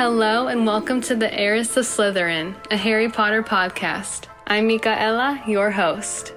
[0.00, 4.28] Hello and welcome to the Heiress of Slytherin, a Harry Potter podcast.
[4.46, 6.32] I'm Michaela, your host.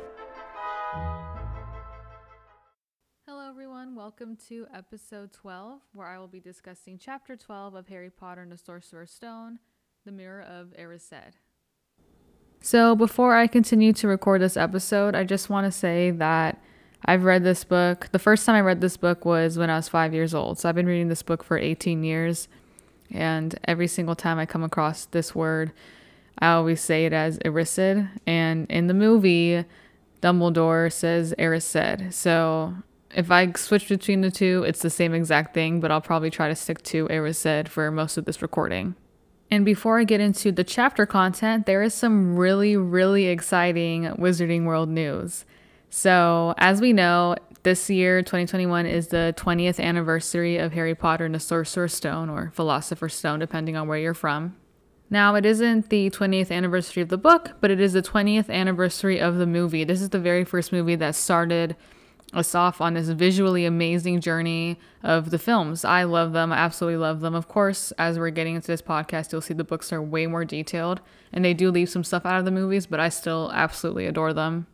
[3.25, 3.95] Hello, everyone.
[3.95, 8.51] Welcome to episode 12, where I will be discussing chapter 12 of Harry Potter and
[8.51, 9.59] the Sorcerer's Stone,
[10.03, 11.35] The Mirror of Erised.
[12.59, 16.61] So, before I continue to record this episode, I just want to say that
[17.05, 18.09] I've read this book.
[18.11, 20.59] The first time I read this book was when I was five years old.
[20.59, 22.49] So, I've been reading this book for 18 years.
[23.13, 25.71] And every single time I come across this word,
[26.39, 28.09] I always say it as Erised.
[28.25, 29.65] And in the movie,
[30.21, 32.13] Dumbledore says Erised.
[32.13, 32.73] So
[33.13, 36.47] if I switch between the two, it's the same exact thing, but I'll probably try
[36.47, 38.95] to stick to Erised for most of this recording.
[39.51, 44.65] And before I get into the chapter content, there is some really, really exciting Wizarding
[44.65, 45.45] World news.
[45.91, 51.35] So, as we know, this year, 2021, is the 20th anniversary of Harry Potter and
[51.35, 54.55] the Sorcerer's Stone, or Philosopher's Stone, depending on where you're from.
[55.09, 59.19] Now, it isn't the 20th anniversary of the book, but it is the 20th anniversary
[59.19, 59.83] of the movie.
[59.83, 61.75] This is the very first movie that started
[62.33, 65.85] us off on this visually amazing journey of the films.
[65.85, 66.51] I love them.
[66.51, 67.35] I absolutely love them.
[67.35, 70.45] Of course, as we're getting into this podcast, you'll see the books are way more
[70.45, 74.07] detailed and they do leave some stuff out of the movies, but I still absolutely
[74.07, 74.67] adore them.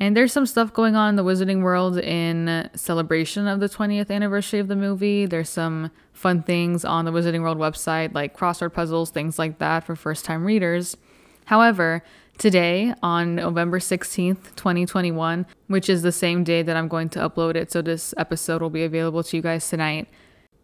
[0.00, 4.10] And there's some stuff going on in the Wizarding World in celebration of the 20th
[4.10, 5.26] anniversary of the movie.
[5.26, 9.84] There's some fun things on the Wizarding World website, like crossword puzzles, things like that
[9.84, 10.96] for first time readers.
[11.44, 12.02] However,
[12.38, 17.54] today, on November 16th, 2021, which is the same day that I'm going to upload
[17.54, 20.08] it, so this episode will be available to you guys tonight,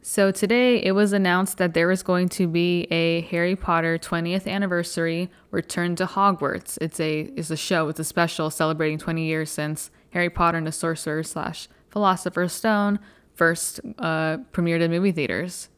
[0.08, 4.46] so today it was announced that there is going to be a Harry Potter 20th
[4.46, 6.78] anniversary return to Hogwarts.
[6.80, 10.66] It's a it's a show, it's a special celebrating 20 years since Harry Potter and
[10.66, 13.00] the Sorcerer slash Philosopher's Stone
[13.34, 15.70] first uh, premiered in movie theaters.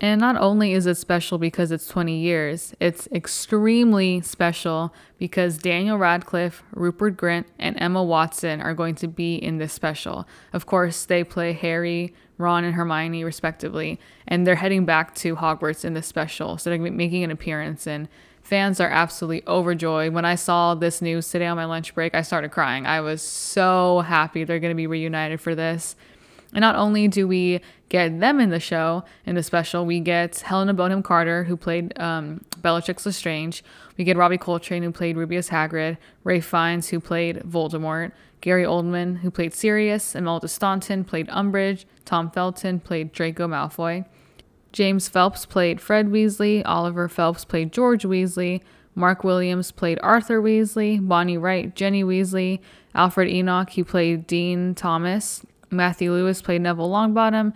[0.00, 5.98] And not only is it special because it's 20 years, it's extremely special because Daniel
[5.98, 10.28] Radcliffe, Rupert Grint, and Emma Watson are going to be in this special.
[10.52, 15.84] Of course, they play Harry, Ron, and Hermione respectively, and they're heading back to Hogwarts
[15.84, 17.86] in this special, so they're making an appearance.
[17.86, 18.08] And
[18.42, 20.12] fans are absolutely overjoyed.
[20.12, 22.86] When I saw this news today on my lunch break, I started crying.
[22.86, 25.96] I was so happy they're going to be reunited for this.
[26.54, 30.38] And not only do we get them in the show, in the special, we get
[30.40, 33.64] Helena Bonham Carter, who played um, Bellatrix Lestrange.
[33.98, 35.98] We get Robbie Coltrane, who played Rubeus Hagrid.
[36.22, 38.12] Ralph Fiennes, who played Voldemort.
[38.40, 40.14] Gary Oldman, who played Sirius.
[40.14, 41.86] Imelda Staunton played Umbridge.
[42.04, 44.04] Tom Felton played Draco Malfoy.
[44.72, 46.62] James Phelps played Fred Weasley.
[46.66, 48.60] Oliver Phelps played George Weasley.
[48.94, 51.06] Mark Williams played Arthur Weasley.
[51.06, 52.60] Bonnie Wright, Ginny Weasley.
[52.94, 55.44] Alfred Enoch, he played Dean Thomas.
[55.74, 57.52] Matthew Lewis played Neville Longbottom,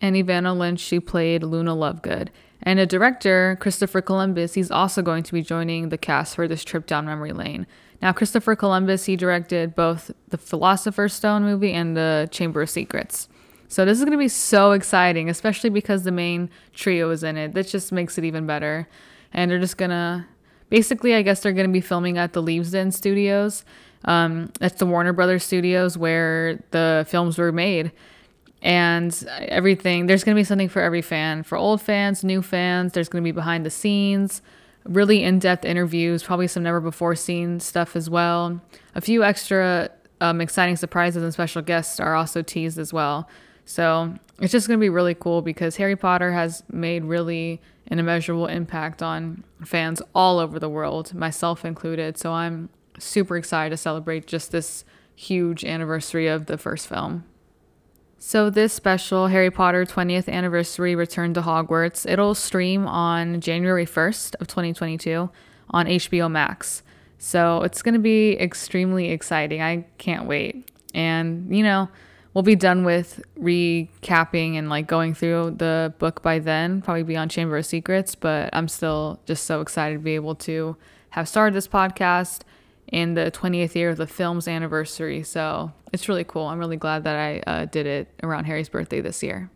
[0.00, 2.28] and Evanna Lynch, she played Luna Lovegood.
[2.62, 6.64] And a director, Christopher Columbus, he's also going to be joining the cast for this
[6.64, 7.66] trip down memory lane.
[8.00, 13.28] Now, Christopher Columbus, he directed both the Philosopher's Stone movie and the Chamber of Secrets.
[13.68, 17.36] So this is going to be so exciting, especially because the main trio is in
[17.36, 17.54] it.
[17.54, 18.88] That just makes it even better.
[19.32, 20.26] And they're just going to
[20.68, 23.64] basically, I guess they're going to be filming at the Leavesden Studios.
[24.04, 27.92] Um, that's the Warner Brothers Studios where the films were made.
[28.62, 31.42] And everything, there's going to be something for every fan.
[31.42, 34.40] For old fans, new fans, there's going to be behind the scenes,
[34.84, 38.60] really in depth interviews, probably some never before seen stuff as well.
[38.94, 39.90] A few extra
[40.20, 43.28] um, exciting surprises and special guests are also teased as well.
[43.64, 47.98] So it's just going to be really cool because Harry Potter has made really an
[47.98, 52.16] immeasurable impact on fans all over the world, myself included.
[52.16, 52.68] So I'm
[53.02, 57.24] super excited to celebrate just this huge anniversary of the first film.
[58.18, 64.36] So this special Harry Potter 20th anniversary return to Hogwarts, it'll stream on January 1st
[64.40, 65.28] of 2022
[65.70, 66.82] on HBO Max.
[67.18, 69.60] So it's going to be extremely exciting.
[69.60, 70.70] I can't wait.
[70.94, 71.88] And, you know,
[72.34, 77.16] we'll be done with recapping and like going through the book by then, probably be
[77.16, 80.76] on Chamber of Secrets, but I'm still just so excited to be able to
[81.10, 82.42] have started this podcast
[82.92, 85.22] in the 20th year of the film's anniversary.
[85.22, 86.46] So it's really cool.
[86.46, 89.50] I'm really glad that I uh, did it around Harry's birthday this year.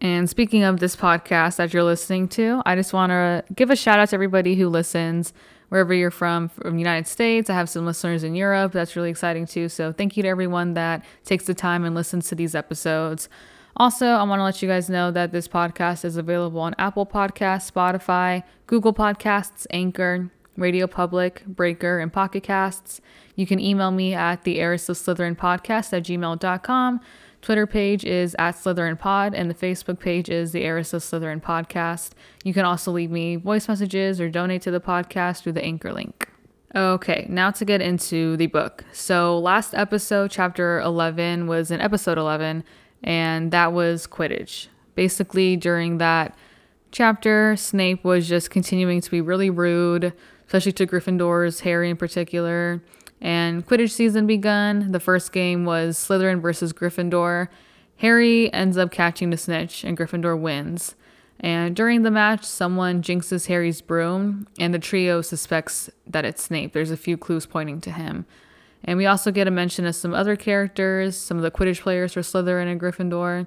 [0.00, 3.76] And speaking of this podcast that you're listening to, I just want to give a
[3.76, 5.32] shout out to everybody who listens
[5.70, 7.50] wherever you're from from the United States.
[7.50, 8.72] I have some listeners in Europe.
[8.72, 9.68] That's really exciting too.
[9.68, 13.28] So thank you to everyone that takes the time and listens to these episodes.
[13.76, 17.06] Also, I want to let you guys know that this podcast is available on Apple
[17.06, 23.00] Podcasts, Spotify, Google Podcasts, Anchor, Radio Public, Breaker, and Pocket Casts.
[23.36, 27.00] You can email me at the Heiress of Slytherin podcast at gmail.com
[27.40, 31.42] Twitter page is at Slytherin Pod, and the Facebook page is the Heiress of Slytherin
[31.42, 32.10] Podcast.
[32.44, 35.92] You can also leave me voice messages or donate to the podcast through the anchor
[35.92, 36.28] link.
[36.74, 38.84] Okay, now to get into the book.
[38.92, 42.64] So, last episode, chapter 11, was in episode 11,
[43.02, 44.66] and that was Quidditch.
[44.94, 46.36] Basically, during that
[46.90, 50.12] chapter, Snape was just continuing to be really rude,
[50.48, 52.82] especially to Gryffindors, Harry in particular.
[53.20, 54.92] And Quidditch season begun.
[54.92, 57.48] The first game was Slytherin versus Gryffindor.
[57.98, 60.94] Harry ends up catching the snitch, and Gryffindor wins.
[61.38, 66.72] And during the match, someone jinxes Harry's broom, and the trio suspects that it's Snape.
[66.72, 68.24] There's a few clues pointing to him.
[68.82, 72.14] And we also get a mention of some other characters, some of the Quidditch players
[72.14, 73.46] for Slytherin and Gryffindor.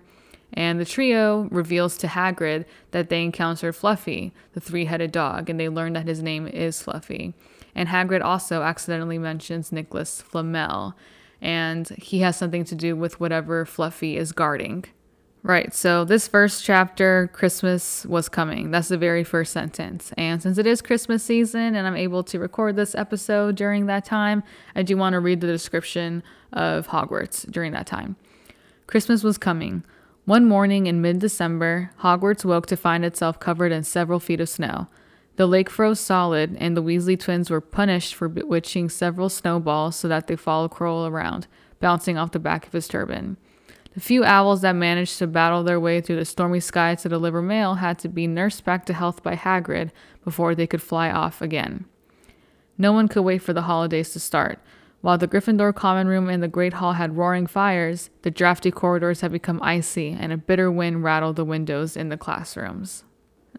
[0.53, 5.59] And the trio reveals to Hagrid that they encountered Fluffy, the three headed dog, and
[5.59, 7.33] they learn that his name is Fluffy.
[7.73, 10.93] And Hagrid also accidentally mentions Nicholas Flamel,
[11.41, 14.85] and he has something to do with whatever Fluffy is guarding.
[15.43, 18.69] Right, so this first chapter, Christmas was coming.
[18.69, 20.13] That's the very first sentence.
[20.15, 24.05] And since it is Christmas season and I'm able to record this episode during that
[24.05, 24.43] time,
[24.75, 26.21] I do want to read the description
[26.53, 28.17] of Hogwarts during that time.
[28.85, 29.83] Christmas was coming.
[30.25, 34.49] One morning in mid December, Hogwarts woke to find itself covered in several feet of
[34.49, 34.87] snow.
[35.35, 40.07] The lake froze solid, and the Weasley twins were punished for bewitching several snowballs so
[40.07, 41.47] that they followed Quirrell around,
[41.79, 43.37] bouncing off the back of his turban.
[43.95, 47.41] The few owls that managed to battle their way through the stormy sky to deliver
[47.41, 49.89] mail had to be nursed back to health by Hagrid
[50.23, 51.85] before they could fly off again.
[52.77, 54.59] No one could wait for the holidays to start.
[55.01, 59.21] While the Gryffindor common room and the Great Hall had roaring fires, the drafty corridors
[59.21, 63.03] had become icy, and a bitter wind rattled the windows in the classrooms.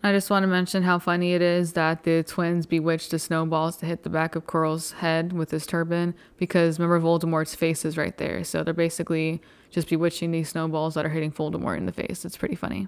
[0.05, 3.77] I just want to mention how funny it is that the twins bewitched the snowballs
[3.79, 7.97] to hit the back of Quirrell's head with his turban, because remember Voldemort's face is
[7.97, 11.93] right there, so they're basically just bewitching these snowballs that are hitting Voldemort in the
[11.93, 12.25] face.
[12.25, 12.87] It's pretty funny.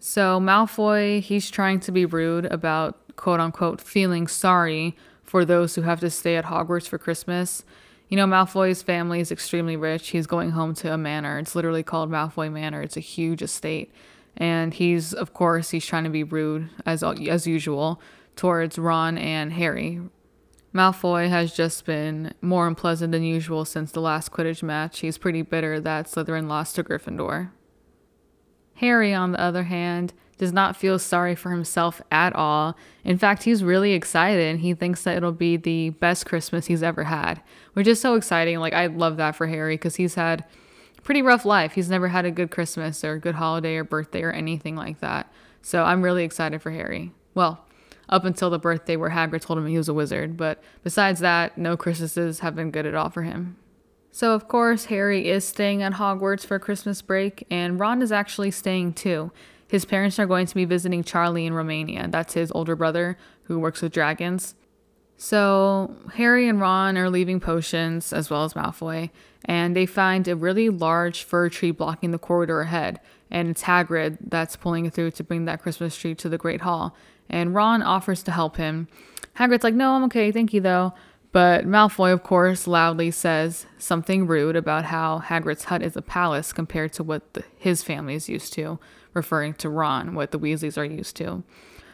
[0.00, 5.82] So Malfoy, he's trying to be rude about quote unquote feeling sorry for those who
[5.82, 7.64] have to stay at Hogwarts for Christmas.
[8.08, 10.08] You know, Malfoy's family is extremely rich.
[10.08, 11.38] He's going home to a manor.
[11.38, 12.82] It's literally called Malfoy Manor.
[12.82, 13.92] It's a huge estate.
[14.36, 18.00] And he's, of course, he's trying to be rude as as usual
[18.36, 20.00] towards Ron and Harry.
[20.74, 24.98] Malfoy has just been more unpleasant than usual since the last Quidditch match.
[24.98, 27.50] He's pretty bitter that Slytherin lost to Gryffindor.
[28.74, 32.76] Harry, on the other hand, does not feel sorry for himself at all.
[33.04, 36.82] In fact, he's really excited and he thinks that it'll be the best Christmas he's
[36.82, 37.40] ever had,
[37.72, 38.58] which is so exciting.
[38.58, 40.44] Like, I love that for Harry because he's had
[40.98, 41.72] a pretty rough life.
[41.72, 45.00] He's never had a good Christmas or a good holiday or birthday or anything like
[45.00, 45.32] that.
[45.62, 47.12] So I'm really excited for Harry.
[47.34, 47.64] Well,
[48.08, 50.36] up until the birthday where Hagrid told him he was a wizard.
[50.36, 53.56] But besides that, no Christmases have been good at all for him.
[54.12, 58.50] So, of course, Harry is staying at Hogwarts for Christmas break, and Ron is actually
[58.50, 59.30] staying too.
[59.68, 62.06] His parents are going to be visiting Charlie in Romania.
[62.08, 64.54] That's his older brother who works with dragons.
[65.18, 69.08] So, Harry and Ron are leaving potions, as well as Malfoy,
[69.46, 73.00] and they find a really large fir tree blocking the corridor ahead.
[73.30, 76.94] And it's Hagrid that's pulling through to bring that Christmas tree to the Great Hall
[77.28, 78.88] and Ron offers to help him.
[79.38, 80.94] Hagrid's like, No, I'm okay, thank you though.
[81.32, 86.52] But Malfoy, of course, loudly says something rude about how Hagrid's hut is a palace
[86.52, 88.78] compared to what the, his family is used to,
[89.16, 91.42] referring to Ron, what the Weasleys are used to.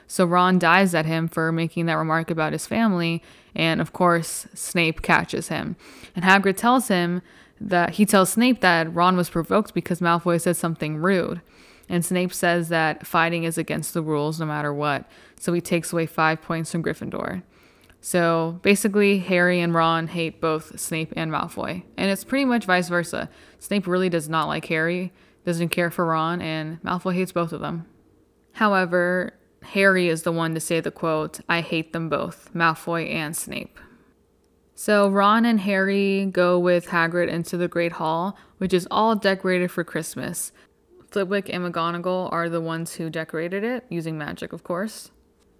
[0.06, 3.22] So Ron dives at him for making that remark about his family,
[3.54, 5.76] and of course, Snape catches him.
[6.14, 7.22] And Hagrid tells him
[7.58, 11.40] that he tells Snape that Ron was provoked because Malfoy said something rude.
[11.88, 15.08] And Snape says that fighting is against the rules no matter what.
[15.38, 17.42] So he takes away five points from Gryffindor.
[18.00, 21.84] So basically, Harry and Ron hate both Snape and Malfoy.
[21.96, 23.30] And it's pretty much vice versa.
[23.58, 25.12] Snape really does not like Harry,
[25.44, 27.86] doesn't care for Ron, and Malfoy hates both of them.
[28.52, 33.36] However, Harry is the one to say the quote, I hate them both, Malfoy and
[33.36, 33.78] Snape.
[34.74, 39.70] So Ron and Harry go with Hagrid into the Great Hall, which is all decorated
[39.70, 40.52] for Christmas.
[41.10, 45.10] Flitwick and McGonagall are the ones who decorated it, using magic, of course.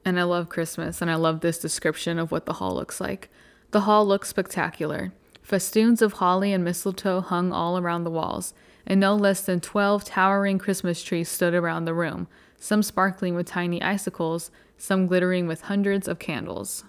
[0.04, 3.28] And I love Christmas, and I love this description of what the hall looks like.
[3.70, 5.12] The hall looks spectacular.
[5.42, 8.54] Festoons of holly and mistletoe hung all around the walls,
[8.86, 13.46] and no less than 12 towering Christmas trees stood around the room, some sparkling with
[13.46, 16.84] tiny icicles, some glittering with hundreds of candles.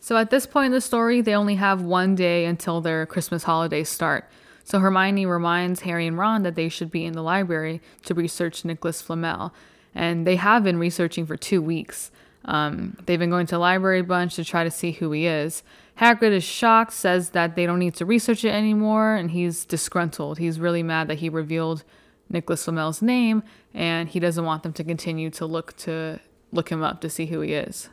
[0.00, 3.44] So at this point in the story, they only have one day until their Christmas
[3.44, 4.30] holidays start,
[4.66, 8.64] so Hermione reminds Harry and Ron that they should be in the library to research
[8.64, 9.54] Nicholas Flamel,
[9.94, 12.10] and they have been researching for two weeks.
[12.44, 15.28] Um, they've been going to the library a bunch to try to see who he
[15.28, 15.62] is.
[16.00, 20.38] Hagrid is shocked, says that they don't need to research it anymore, and he's disgruntled.
[20.38, 21.84] He's really mad that he revealed
[22.28, 26.20] Nicholas Flamel's name, and he doesn't want them to continue to look to
[26.52, 27.88] look him up to see who he is.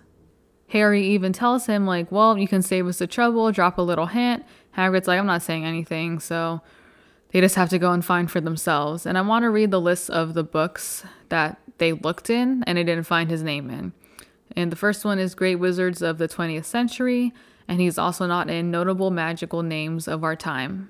[0.70, 4.08] Harry even tells him, like, well, you can save us the trouble, drop a little
[4.08, 4.44] hint.
[4.78, 6.62] Hagrid's like, I'm not saying anything, so
[7.32, 9.06] they just have to go and find for themselves.
[9.06, 12.78] And I want to read the list of the books that they looked in and
[12.78, 13.94] they didn't find his name in.
[14.56, 17.34] And the first one is Great Wizards of the 20th Century,
[17.68, 20.90] and he's also not in Notable Magical Names of Our Time.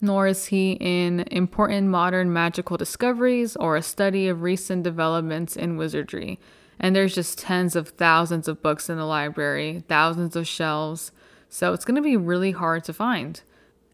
[0.00, 5.76] Nor is he in Important Modern Magical Discoveries or a study of recent developments in
[5.76, 6.40] wizardry.
[6.80, 11.12] And there's just tens of thousands of books in the library, thousands of shelves,
[11.48, 13.40] so it's going to be really hard to find.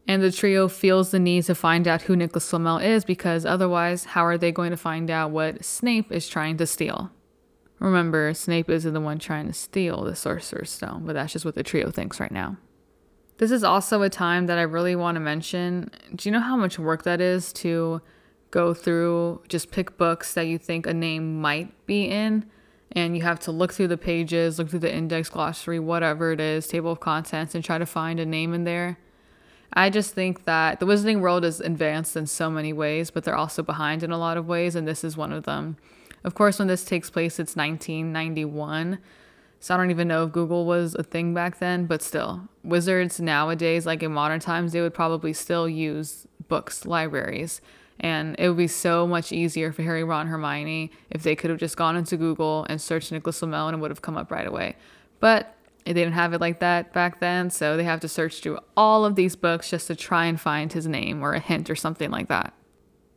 [0.07, 4.05] And the trio feels the need to find out who Nicholas Flamel is because otherwise,
[4.05, 7.11] how are they going to find out what Snape is trying to steal?
[7.79, 11.55] Remember, Snape isn't the one trying to steal the Sorcerer's Stone, but that's just what
[11.55, 12.57] the trio thinks right now.
[13.39, 15.91] This is also a time that I really want to mention.
[16.15, 18.03] Do you know how much work that is to
[18.51, 22.51] go through, just pick books that you think a name might be in?
[22.93, 26.41] And you have to look through the pages, look through the index, glossary, whatever it
[26.41, 28.99] is, table of contents, and try to find a name in there.
[29.73, 33.37] I just think that the wizarding world is advanced in so many ways, but they're
[33.37, 35.77] also behind in a lot of ways, and this is one of them.
[36.25, 38.99] Of course, when this takes place, it's 1991.
[39.61, 43.19] So I don't even know if Google was a thing back then, but still, wizards
[43.19, 47.61] nowadays, like in modern times, they would probably still use books, libraries.
[48.01, 51.59] And it would be so much easier for Harry, Ron, Hermione if they could have
[51.59, 54.47] just gone into Google and searched Nicholas Flamel and it would have come up right
[54.47, 54.77] away.
[55.19, 58.59] But they didn't have it like that back then, so they have to search through
[58.77, 61.75] all of these books just to try and find his name or a hint or
[61.75, 62.53] something like that.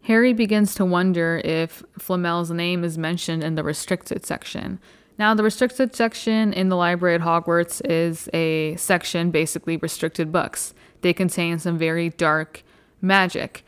[0.04, 4.80] Harry begins to wonder if Flamel's name is mentioned in the restricted section.
[5.20, 10.74] Now, the restricted section in the library at Hogwarts is a section basically restricted books.
[11.02, 12.64] They contain some very dark
[13.02, 13.64] magic,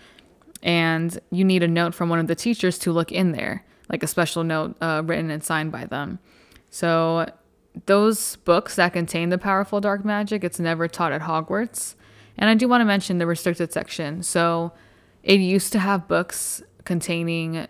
[0.64, 4.02] and you need a note from one of the teachers to look in there, like
[4.02, 6.18] a special note uh, written and signed by them.
[6.72, 7.32] So,
[7.86, 11.96] those books that contain the powerful dark magic, it's never taught at Hogwarts.
[12.38, 14.24] And I do want to mention the restricted section.
[14.24, 14.74] So,
[15.24, 17.68] it used to have books containing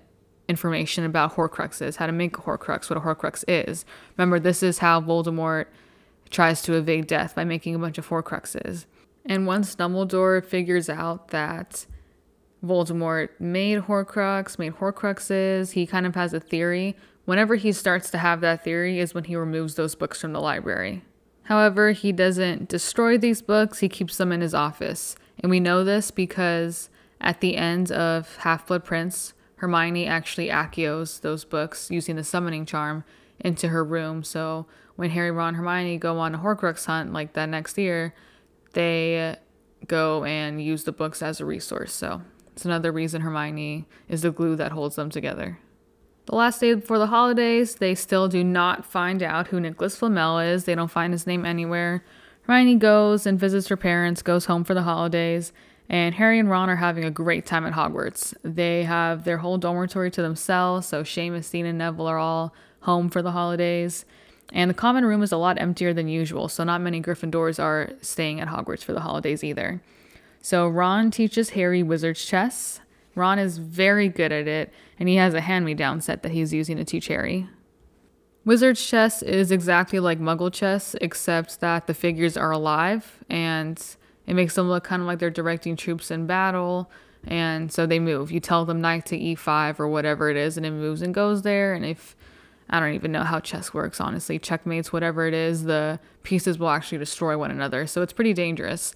[0.48, 3.86] information about Horcruxes, how to make a Horcrux, what a Horcrux is.
[4.18, 5.66] Remember, this is how Voldemort
[6.30, 8.86] tries to evade death by making a bunch of Horcruxes.
[9.26, 11.86] And once Dumbledore figures out that
[12.64, 16.96] Voldemort made Horcrux, made Horcruxes, he kind of has a theory.
[17.26, 20.42] Whenever he starts to have that theory is when he removes those books from the
[20.42, 21.04] library.
[21.44, 25.16] However, he doesn't destroy these books, he keeps them in his office.
[25.40, 26.90] And we know this because
[27.24, 32.66] at the end of Half Blood Prince, Hermione actually accios those books using the summoning
[32.66, 33.04] charm
[33.40, 34.24] into her room.
[34.24, 34.66] So
[34.96, 38.14] when Harry, Ron, Hermione go on a Horcrux hunt like that next year,
[38.74, 39.38] they
[39.88, 41.94] go and use the books as a resource.
[41.94, 45.60] So it's another reason Hermione is the glue that holds them together.
[46.26, 50.40] The last day before the holidays, they still do not find out who Nicholas Flamel
[50.40, 50.64] is.
[50.64, 52.04] They don't find his name anywhere.
[52.44, 55.52] Hermione goes and visits her parents, goes home for the holidays,
[55.90, 58.34] and Harry and Ron are having a great time at Hogwarts.
[58.44, 63.10] They have their whole dormitory to themselves, so Seamus, Dean, and Neville are all home
[63.10, 64.06] for the holidays.
[64.52, 67.92] And the common room is a lot emptier than usual, so not many Gryffindors are
[68.02, 69.82] staying at Hogwarts for the holidays either.
[70.42, 72.82] So Ron teaches Harry wizard's chess.
[73.16, 76.32] Ron is very good at it, and he has a hand me down set that
[76.32, 77.48] he's using to teach Harry.
[78.46, 84.34] Wizard's chess is exactly like Muggle chess, except that the figures are alive and it
[84.36, 86.90] makes them look kind of like they're directing troops in battle.
[87.26, 88.32] And so they move.
[88.32, 91.42] You tell them knight to e5 or whatever it is, and it moves and goes
[91.44, 91.74] there.
[91.74, 92.16] And if
[92.70, 96.70] I don't even know how chess works, honestly, checkmates, whatever it is, the pieces will
[96.70, 97.88] actually destroy one another.
[97.88, 98.94] So it's pretty dangerous.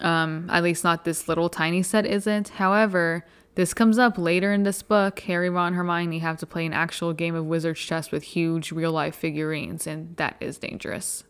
[0.00, 2.50] Um, at least not this little tiny set isn't.
[2.50, 3.26] However,
[3.56, 5.20] this comes up later in this book.
[5.20, 8.92] Harry, Ron, Hermione have to play an actual game of wizard's chess with huge real
[8.92, 11.24] life figurines, and that is dangerous.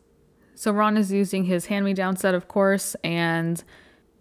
[0.61, 3.65] So Ron is using his hand-me-down set, of course, and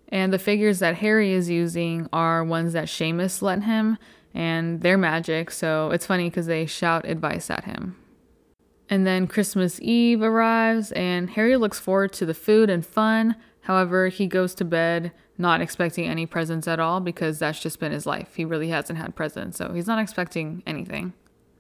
[0.08, 3.98] and the figures that Harry is using are ones that Seamus lent him,
[4.34, 5.52] and they're magic.
[5.52, 7.98] So it's funny because they shout advice at him.
[8.90, 13.36] And then Christmas Eve arrives, and Harry looks forward to the food and fun.
[13.64, 17.92] However, he goes to bed not expecting any presents at all because that's just been
[17.92, 18.36] his life.
[18.36, 21.12] He really hasn't had presents, so he's not expecting anything.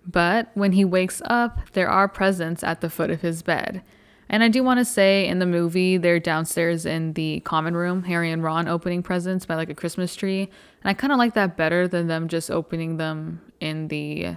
[0.07, 3.83] But when he wakes up, there are presents at the foot of his bed.
[4.29, 8.03] And I do want to say in the movie, they're downstairs in the common room,
[8.03, 10.41] Harry and Ron opening presents by like a Christmas tree.
[10.41, 14.35] And I kind of like that better than them just opening them in the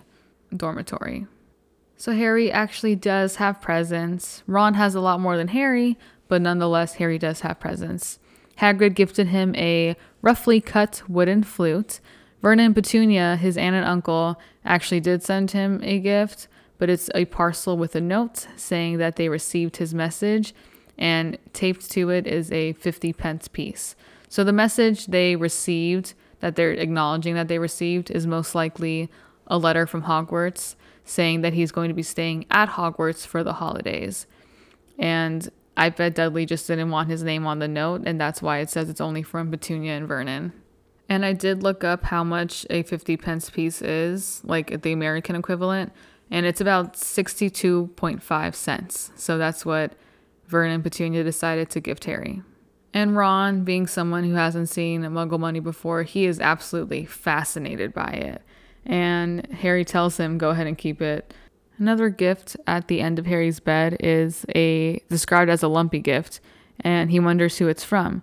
[0.57, 1.27] dormitory.
[1.97, 4.43] So Harry actually does have presents.
[4.47, 8.19] Ron has a lot more than Harry, but nonetheless, Harry does have presents.
[8.59, 12.01] Hagrid gifted him a roughly cut wooden flute.
[12.41, 16.49] Vernon and Petunia, his aunt and uncle, actually did send him a gift,
[16.79, 20.55] but it's a parcel with a note saying that they received his message,
[20.99, 23.97] and taped to it is a 50 pence piece.
[24.29, 29.11] So the message they received, that they're acknowledging that they received, is most likely
[29.47, 30.75] a letter from Hogwarts
[31.05, 34.27] saying that he's going to be staying at Hogwarts for the holidays.
[34.99, 38.59] And I bet Dudley just didn't want his name on the note, and that's why
[38.59, 40.53] it says it's only from Petunia and Vernon.
[41.09, 45.37] And I did look up how much a 50 pence piece is, like the American
[45.37, 45.93] equivalent,
[46.33, 49.13] and it's about 62.5 cents.
[49.15, 49.93] So that's what
[50.47, 52.41] Vernon Petunia decided to gift Harry.
[52.95, 58.13] And Ron, being someone who hasn't seen Muggle money before, he is absolutely fascinated by
[58.13, 58.43] it.
[58.87, 61.35] And Harry tells him, go ahead and keep it.
[61.79, 66.41] Another gift at the end of Harry's bed is a described as a lumpy gift,
[66.81, 68.23] and he wonders who it's from.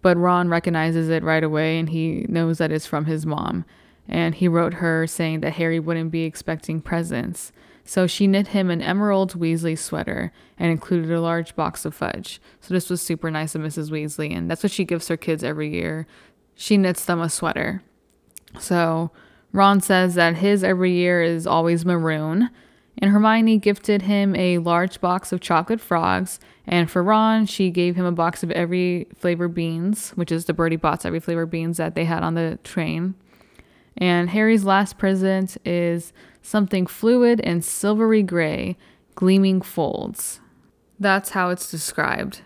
[0.00, 3.64] But Ron recognizes it right away and he knows that it's from his mom.
[4.08, 7.52] And he wrote her saying that Harry wouldn't be expecting presents.
[7.84, 12.40] So she knit him an Emerald Weasley sweater and included a large box of fudge.
[12.60, 13.90] So this was super nice of Mrs.
[13.90, 16.06] Weasley, and that's what she gives her kids every year.
[16.54, 17.82] She knits them a sweater.
[18.58, 19.10] So
[19.52, 22.50] Ron says that his every year is always maroon.
[23.00, 26.40] And Hermione gifted him a large box of chocolate frogs.
[26.66, 30.52] And for Ron, she gave him a box of every flavor beans, which is the
[30.52, 33.14] Bertie Bott's every flavor beans that they had on the train.
[33.98, 38.76] And Harry's last present is something fluid and silvery gray,
[39.14, 40.40] gleaming folds.
[40.98, 42.42] That's how it's described.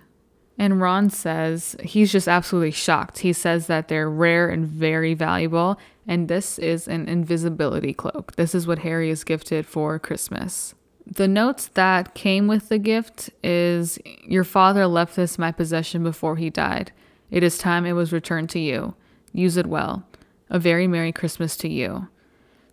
[0.59, 3.18] And Ron says he's just absolutely shocked.
[3.18, 8.37] He says that they're rare and very valuable, and this is an invisibility cloak.
[8.37, 10.75] This is what Harry is gifted for Christmas.
[11.06, 16.37] The notes that came with the gift is Your father left this my possession before
[16.37, 16.92] he died.
[17.30, 18.94] It is time it was returned to you.
[19.32, 20.04] Use it well.
[20.52, 22.09] A very Merry Christmas to you.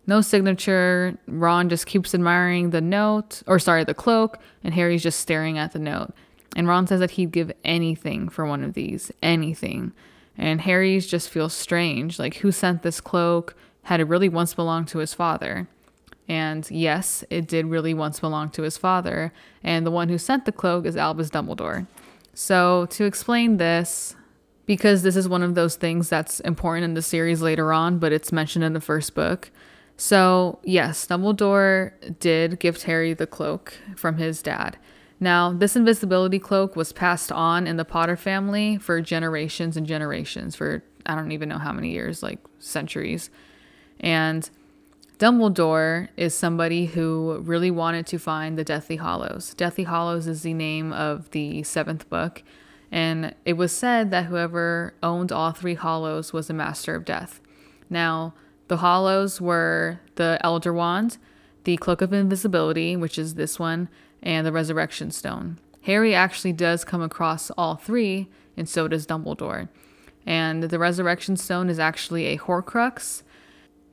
[0.06, 1.18] No signature.
[1.28, 5.72] Ron just keeps admiring the note, or sorry, the cloak, and Harry's just staring at
[5.72, 6.14] the note.
[6.58, 9.94] And Ron says that he'd give anything for one of these, anything.
[10.38, 12.20] And Harry's just feels strange.
[12.20, 13.56] Like, who sent this cloak?
[13.84, 15.70] Had it really once belonged to his father?
[16.28, 19.32] And yes, it did really once belong to his father.
[19.64, 21.88] And the one who sent the cloak is Albus Dumbledore.
[22.34, 24.16] So, to explain this,
[24.70, 28.12] because this is one of those things that's important in the series later on, but
[28.12, 29.50] it's mentioned in the first book.
[29.98, 34.78] So, yes, Dumbledore did give Harry the cloak from his dad.
[35.20, 40.56] Now, this invisibility cloak was passed on in the Potter family for generations and generations,
[40.56, 43.32] for I don't even know how many years, like centuries.
[44.00, 44.48] And
[45.18, 49.56] Dumbledore is somebody who really wanted to find the Deathly Hallows.
[49.56, 52.44] Deathly Hallows is the name of the seventh book,
[52.92, 57.42] and it was said that whoever owned all three hallows was a master of death.
[57.90, 58.34] Now,
[58.68, 61.18] the hallows were the Elder Wand,
[61.64, 63.90] the Cloak of Invisibility, which is this one,
[64.22, 65.60] and the Resurrection Stone.
[65.84, 69.70] Harry actually does come across all three, and so does Dumbledore.
[70.26, 73.24] And the Resurrection Stone is actually a Horcrux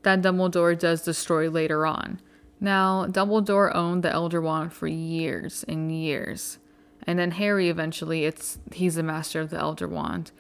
[0.03, 2.21] that Dumbledore does destroy later on.
[2.61, 6.59] Now, Dumbledore owned the Elder Wand for years and years.
[7.07, 10.33] And then Harry eventually it's he's the master of the Elder Wand.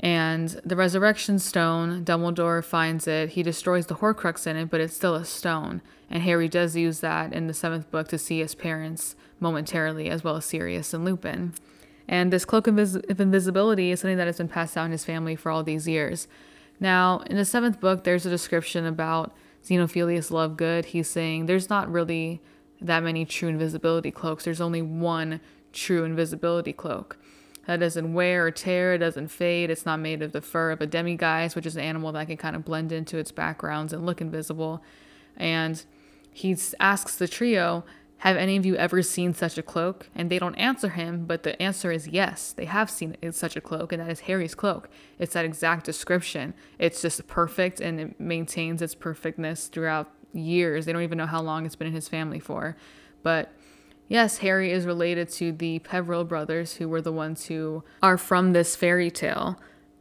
[0.00, 3.30] And the Resurrection Stone, Dumbledore finds it.
[3.30, 5.80] He destroys the Horcrux in it, but it's still a stone.
[6.10, 10.24] And Harry does use that in the seventh book to see his parents momentarily, as
[10.24, 11.54] well as Sirius and Lupin.
[12.08, 15.04] And this cloak of, of invisibility is something that has been passed down in his
[15.04, 16.26] family for all these years.
[16.80, 19.32] Now, in the seventh book, there's a description about
[19.64, 20.86] Xenophilius Lovegood.
[20.86, 22.40] He's saying there's not really
[22.80, 24.44] that many true invisibility cloaks.
[24.44, 25.40] There's only one
[25.72, 27.18] true invisibility cloak
[27.66, 30.80] that doesn't wear or tear, it doesn't fade, it's not made of the fur of
[30.80, 34.04] a demiguise, which is an animal that can kind of blend into its backgrounds and
[34.04, 34.82] look invisible.
[35.36, 35.82] And
[36.32, 37.84] he asks the trio,
[38.18, 40.08] Have any of you ever seen such a cloak?
[40.14, 43.60] And they don't answer him, but the answer is yes, they have seen such a
[43.60, 44.88] cloak, and that is Harry's cloak.
[45.20, 46.54] It's that exact description.
[46.80, 50.86] It's just perfect and it maintains its perfectness throughout years.
[50.86, 52.76] They don't even know how long it's been in his family for.
[53.22, 53.52] But
[54.12, 58.52] Yes, Harry is related to the Peverell brothers, who were the ones who are from
[58.52, 59.58] this fairy tale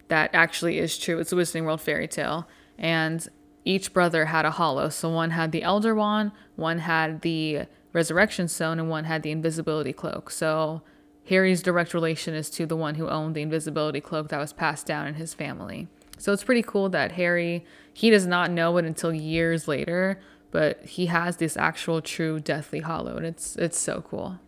[0.10, 1.18] that actually is true.
[1.20, 2.46] It's a Wizarding World fairy tale.
[2.78, 3.26] And
[3.64, 4.90] each brother had a hallow.
[4.90, 9.32] So one had the Elder Wand, one had the Resurrection Stone, and one had the
[9.32, 10.30] Invisibility Cloak.
[10.30, 10.82] So
[11.30, 14.86] Harry's direct relation is to the one who owned the Invisibility Cloak that was passed
[14.86, 15.88] down in his family.
[16.18, 20.20] So it's pretty cool that Harry, he does not know it until years later,
[20.52, 24.40] but he has this actual true Deathly Hallow, and it's it's so cool.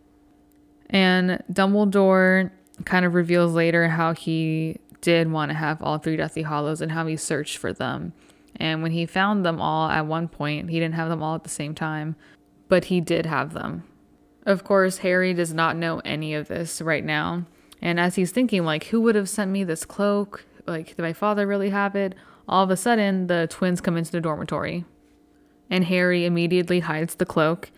[0.89, 2.52] And Dumbledore
[2.86, 6.92] kind of reveals later how he did want to have all three Deathly Hallows and
[6.92, 8.13] how he searched for them.
[8.58, 11.44] And when he found them all at one point, he didn't have them all at
[11.44, 12.16] the same time,
[12.68, 13.84] but he did have them.
[14.46, 17.46] Of course, Harry does not know any of this right now.
[17.82, 20.46] And as he's thinking, like, who would have sent me this cloak?
[20.68, 22.13] Like, did my father really have it?
[22.48, 24.86] All of a sudden, the twins come into the dormitory.
[25.74, 27.72] And Harry immediately hides the cloak.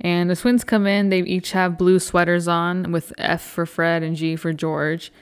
[0.00, 4.02] And the twins come in, they each have blue sweaters on with F for Fred
[4.02, 5.12] and G for George.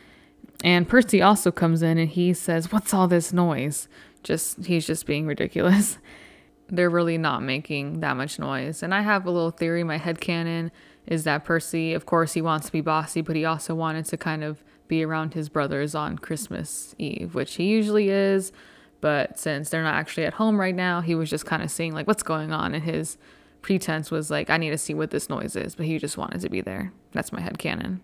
[0.63, 3.89] And Percy also comes in and he says, What's all this noise?
[4.23, 5.99] Just, he's just being ridiculous.
[6.69, 8.85] They're really not making that much noise.
[8.85, 10.71] And I have a little theory, my head canon
[11.09, 14.17] is that Percy, of course, he wants to be bossy, but he also wanted to
[14.17, 18.53] kind of be around his brothers on Christmas Eve, which he usually is.
[19.01, 21.95] But since they're not actually at home right now, he was just kind of seeing
[21.95, 22.75] like what's going on.
[22.75, 23.17] And his
[23.63, 25.75] pretense was like, I need to see what this noise is.
[25.75, 26.93] But he just wanted to be there.
[27.13, 28.03] That's my head canon.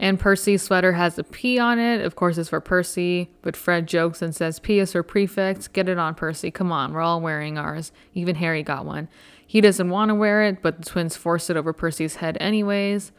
[0.00, 2.00] And Percy's sweater has a P on it.
[2.04, 5.72] Of course, it's for Percy, but Fred jokes and says, P is for prefect.
[5.72, 6.52] Get it on, Percy.
[6.52, 7.90] Come on, we're all wearing ours.
[8.14, 9.08] Even Harry got one.
[9.44, 13.10] He doesn't want to wear it, but the twins force it over Percy's head anyways.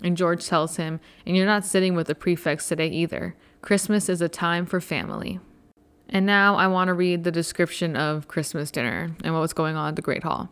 [0.00, 3.34] And George tells him, And you're not sitting with the prefects today either.
[3.60, 5.40] Christmas is a time for family.
[6.08, 9.76] And now I want to read the description of Christmas dinner and what was going
[9.76, 10.48] on at the Great Hall.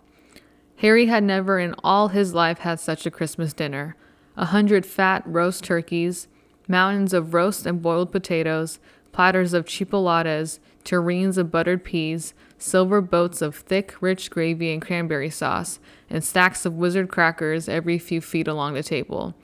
[0.76, 3.96] Harry had never in all his life had such a Christmas dinner
[4.38, 6.28] a hundred fat roast turkeys,
[6.68, 8.78] mountains of roast and boiled potatoes,
[9.10, 15.30] platters of chipolatas, tureens of buttered peas, silver boats of thick, rich gravy and cranberry
[15.30, 19.34] sauce, and stacks of wizard crackers every few feet along the table.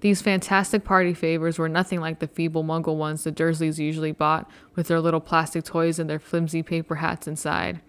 [0.00, 4.50] These fantastic party favors were nothing like the feeble muggle ones the Dursleys usually bought,
[4.74, 7.80] with their little plastic toys and their flimsy paper hats inside.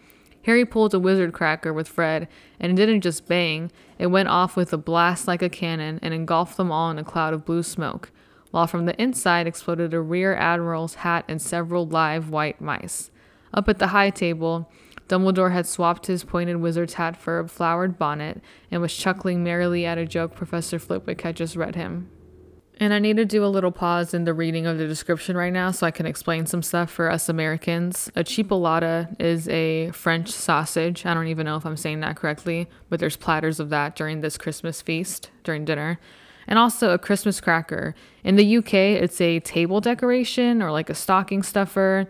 [0.43, 2.27] Harry pulled a wizard cracker with Fred,
[2.59, 6.13] and it didn't just bang, it went off with a blast like a cannon and
[6.13, 8.11] engulfed them all in a cloud of blue smoke,
[8.51, 13.11] while from the inside exploded a rear admiral's hat and several live white mice.
[13.53, 14.71] Up at the high table,
[15.07, 19.85] Dumbledore had swapped his pointed wizard's hat for a flowered bonnet and was chuckling merrily
[19.85, 22.09] at a joke Professor Flitwick had just read him.
[22.79, 25.51] And I need to do a little pause in the reading of the description right
[25.51, 28.11] now so I can explain some stuff for us Americans.
[28.15, 31.03] A chipolata is a French sausage.
[31.03, 34.21] I don't even know if I'm saying that correctly, but there's platters of that during
[34.21, 35.99] this Christmas feast, during dinner.
[36.47, 37.95] And also a Christmas cracker.
[38.23, 42.07] In the UK, it's a table decoration or like a stocking stuffer.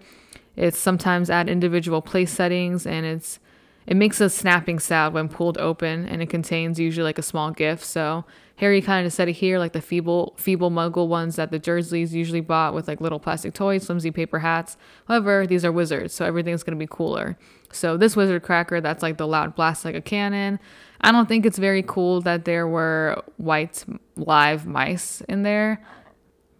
[0.57, 3.39] It's sometimes at individual place settings and it's
[3.85, 7.51] it makes a snapping sound when pulled open and it contains usually like a small
[7.51, 7.85] gift.
[7.85, 8.25] So
[8.57, 12.11] Harry kind of said it here, like the feeble, feeble muggle ones that the Dursleys
[12.11, 14.75] usually bought with like little plastic toys, flimsy paper hats.
[15.07, 17.37] However, these are wizards, so everything's gonna be cooler.
[17.71, 20.59] So this wizard cracker, that's like the loud blast like a cannon.
[20.99, 23.85] I don't think it's very cool that there were white
[24.17, 25.81] live mice in there,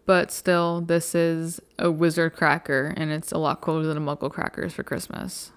[0.07, 4.31] but still, this is a wizard cracker, and it's a lot cooler than a muggle
[4.31, 5.51] crackers for Christmas.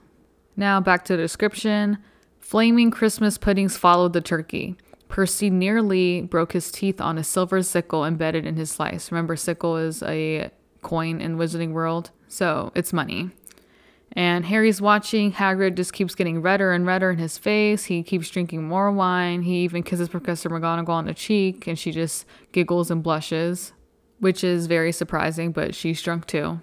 [0.57, 1.99] Now back to the description.
[2.41, 4.77] Flaming Christmas puddings followed the turkey.
[5.09, 9.13] Percy nearly broke his teeth on a silver sickle embedded in his slice.
[9.13, 10.51] Remember, sickle is a
[10.83, 13.31] coin in Wizarding World, so it's money.
[14.13, 15.33] And Harry's watching.
[15.33, 17.85] Hagrid just keeps getting redder and redder in his face.
[17.85, 19.43] He keeps drinking more wine.
[19.43, 23.73] He even kisses Professor McGonagall on the cheek, and she just giggles and blushes,
[24.21, 26.61] which is very surprising, but she's drunk too.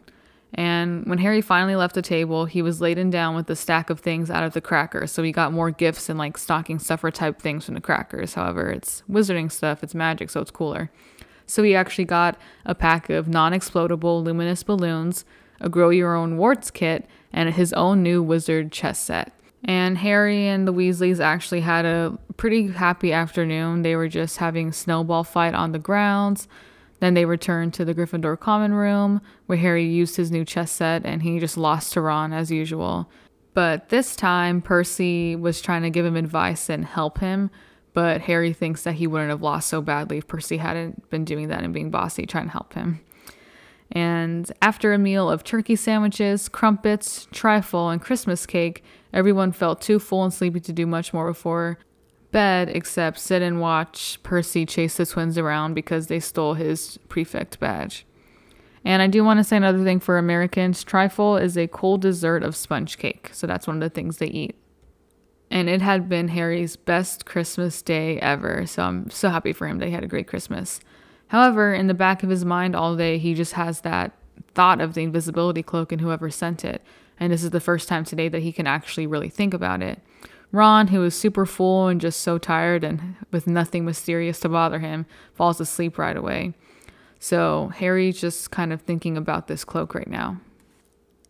[0.53, 3.99] And when Harry finally left the table, he was laden down with a stack of
[3.99, 5.11] things out of the crackers.
[5.11, 8.35] So he got more gifts and like stocking stuffer type things from the crackers.
[8.35, 10.89] However, it's wizarding stuff, it's magic, so it's cooler.
[11.45, 15.25] So he actually got a pack of non explodable luminous balloons,
[15.59, 19.33] a grow your own warts kit, and his own new wizard chess set.
[19.63, 23.81] And Harry and the Weasleys actually had a pretty happy afternoon.
[23.81, 26.47] They were just having snowball fight on the grounds.
[26.99, 31.05] Then they returned to the Gryffindor common room, where Harry used his new chess set
[31.05, 33.09] and he just lost to Ron as usual.
[33.53, 37.49] But this time, Percy was trying to give him advice and help him,
[37.93, 41.47] but Harry thinks that he wouldn't have lost so badly if Percy hadn't been doing
[41.47, 42.99] that and being bossy, trying to help him.
[43.91, 48.83] And after a meal of turkey sandwiches, crumpets, trifle, and Christmas cake,
[49.13, 51.79] everyone felt too full and sleepy to do much more before
[52.37, 57.59] bed except sit and watch Percy chase the twins around because they stole his prefect
[57.59, 58.05] badge.
[58.85, 62.43] And I do want to say another thing for Americans trifle is a cold dessert
[62.43, 63.31] of sponge cake.
[63.33, 64.55] So that's one of the things they eat.
[65.49, 68.67] And it had been Harry's best Christmas day ever.
[68.67, 70.79] So I'm so happy for him that he had a great Christmas.
[71.29, 74.11] However, in the back of his mind all day, he just has that
[74.53, 76.83] thought of the invisibility cloak and whoever sent it.
[77.19, 80.03] And this is the first time today that he can actually really think about it.
[80.51, 84.79] Ron, who is super full and just so tired and with nothing mysterious to bother
[84.79, 86.53] him, falls asleep right away.
[87.19, 90.39] So Harry's just kind of thinking about this cloak right now.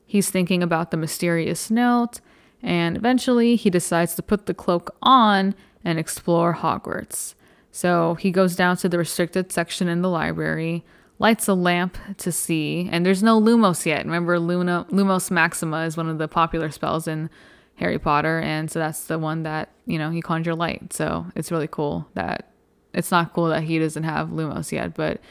[0.06, 2.22] He's thinking about the mysterious note,
[2.62, 7.34] and eventually he decides to put the cloak on and explore Hogwarts.
[7.72, 10.86] So he goes down to the restricted section in the library,
[11.20, 14.06] lights a lamp to see, and there's no Lumos yet.
[14.06, 17.30] Remember, Luna, Lumos Maxima is one of the popular spells in
[17.78, 20.94] Harry Potter, and so that's the one that you know he conjure light.
[20.94, 22.52] So it's really cool that
[22.94, 25.22] it's not cool that he doesn't have Lumos yet, but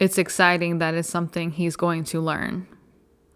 [0.00, 2.66] it's exciting that it's something he's going to learn.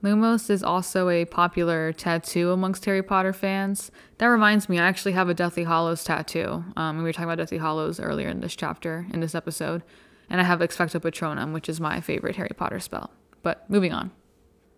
[0.02, 3.90] Lumos is also a popular tattoo amongst Harry Potter fans.
[4.18, 6.62] That reminds me, I actually have a Deathly Hallows tattoo.
[6.76, 9.82] Um, we were talking about Deathly Hallows earlier in this chapter, in this episode.
[10.28, 13.10] And I have Expecto Patronum, which is my favorite Harry Potter spell.
[13.42, 14.10] But moving on.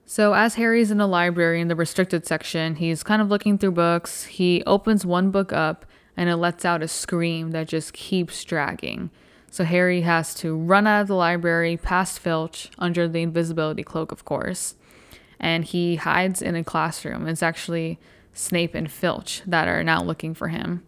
[0.09, 3.73] So, as Harry's in the library in the restricted section, he's kind of looking through
[3.73, 4.23] books.
[4.23, 5.85] He opens one book up
[6.17, 9.11] and it lets out a scream that just keeps dragging.
[9.51, 14.13] So, Harry has to run out of the library past Filch under the invisibility cloak,
[14.13, 14.77] of course.
[15.41, 17.27] And he hides in a classroom.
[17.27, 17.99] It's actually
[18.33, 20.85] Snape and Filch that are now looking for him.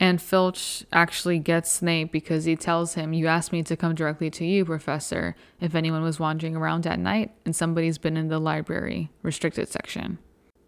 [0.00, 4.30] And Filch actually gets Snape because he tells him, You asked me to come directly
[4.30, 8.40] to you, Professor, if anyone was wandering around at night and somebody's been in the
[8.40, 10.18] library restricted section.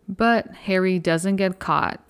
[0.08, 2.00] But Harry doesn't get caught.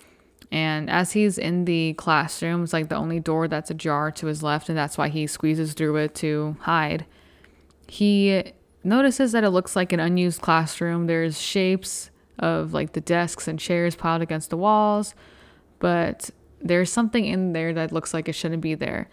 [0.51, 4.43] And as he's in the classroom, it's like the only door that's ajar to his
[4.43, 7.05] left, and that's why he squeezes through it to hide.
[7.87, 8.53] He
[8.83, 11.07] notices that it looks like an unused classroom.
[11.07, 15.15] There's shapes of like the desks and chairs piled against the walls,
[15.79, 16.29] but
[16.61, 19.09] there's something in there that looks like it shouldn't be there.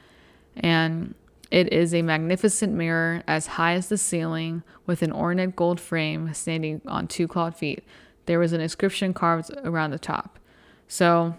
[0.57, 1.15] And
[1.51, 6.33] it is a magnificent mirror as high as the ceiling with an ornate gold frame
[6.35, 7.85] standing on two clawed feet.
[8.27, 10.39] There was an inscription carved around the top.
[10.89, 11.35] So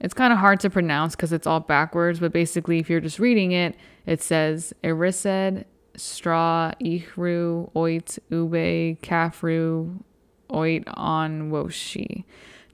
[0.00, 3.18] it's kind of hard to pronounce because it's all backwards, but basically, if you're just
[3.18, 5.64] reading it, it says Erised,
[5.96, 10.02] Straw, Ichru, Oit, Ube, Kafru,
[10.50, 12.24] Oit, On, Woshi.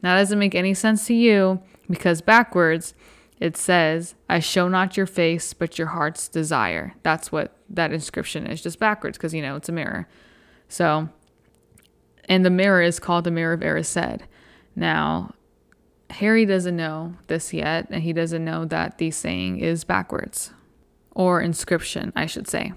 [0.02, 2.94] Now, that doesn't make any sense to you, because backwards
[3.38, 6.94] it says, I show not your face, but your heart's desire.
[7.02, 10.08] That's what that inscription is, just backwards, because you know it's a mirror.
[10.68, 11.08] So,
[12.28, 14.20] and the mirror is called the Mirror of Erised.
[14.76, 15.34] Now,
[16.10, 20.52] Harry doesn't know this yet, and he doesn't know that the saying is backwards,
[21.10, 22.72] or inscription, I should say.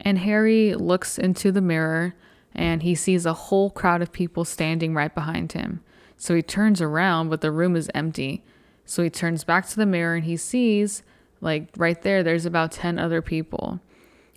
[0.00, 2.14] And Harry looks into the mirror
[2.54, 5.82] and he sees a whole crowd of people standing right behind him.
[6.16, 8.44] So he turns around, but the room is empty.
[8.84, 11.02] So he turns back to the mirror and he sees,
[11.40, 13.80] like right there, there's about 10 other people.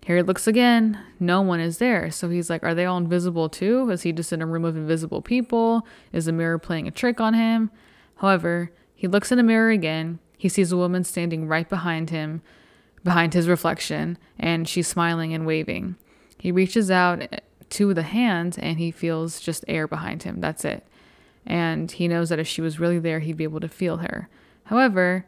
[0.06, 2.10] Harry looks again, no one is there.
[2.12, 3.90] So he's like, Are they all invisible too?
[3.90, 5.86] Is he just in a room of invisible people?
[6.14, 7.72] Is the mirror playing a trick on him?
[8.16, 10.20] However, he looks in the mirror again.
[10.38, 12.42] He sees a woman standing right behind him,
[13.04, 15.96] behind his reflection, and she's smiling and waving.
[16.40, 20.40] He reaches out to the hand and he feels just air behind him.
[20.40, 20.86] That's it
[21.48, 24.30] and he knows that if she was really there, he'd be able to feel her.
[24.66, 25.26] However,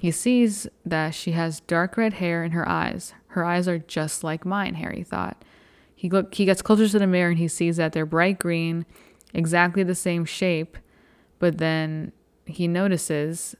[0.00, 3.14] he sees that she has dark red hair in her eyes.
[3.28, 5.44] Her eyes are just like mine, Harry thought.
[5.94, 8.84] He look he gets closer to the mirror and he sees that they're bright green,
[9.32, 10.76] exactly the same shape,
[11.38, 12.12] but then
[12.46, 13.54] he notices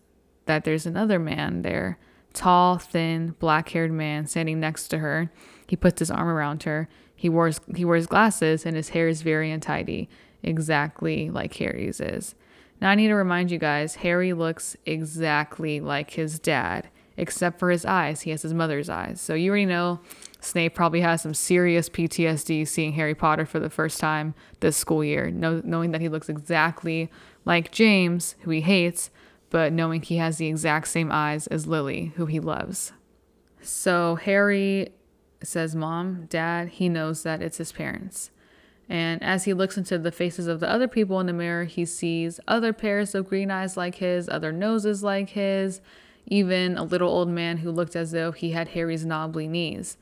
[0.47, 1.99] that there's another man there,
[2.33, 5.31] tall, thin, black-haired man standing next to her.
[5.69, 6.89] He puts his arm around her.
[7.15, 10.09] He wears he wears glasses and his hair is very untidy
[10.43, 12.35] exactly like Harry's is.
[12.81, 17.71] Now, I need to remind you guys Harry looks exactly like his dad, except for
[17.71, 18.23] his eyes.
[18.23, 19.21] He has his mother's eyes.
[19.21, 20.01] So you already know
[20.41, 25.05] Snape probably has some serious PTSD seeing Harry Potter for the first time this school
[25.05, 27.11] year, know, knowing that he looks exactly
[27.45, 29.11] like James, who he hates,
[29.51, 32.93] but knowing he has the exact same eyes as Lily, who he loves.
[33.61, 34.93] So Harry
[35.43, 38.31] says, Mom, Dad, he knows that it's his parents.
[38.91, 41.85] And as he looks into the faces of the other people in the mirror, he
[41.85, 45.81] sees other pairs of green eyes like his, other noses like his,
[46.27, 49.97] even a little old man who looked as though he had Harry's knobbly knees.